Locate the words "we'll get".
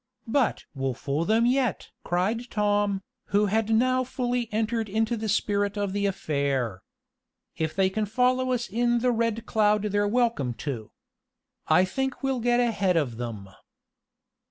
12.23-12.59